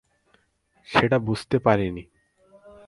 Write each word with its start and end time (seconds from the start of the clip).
সেটা 0.89 1.17
বুঝতে 1.19 1.57
পারিনি। 1.59 2.03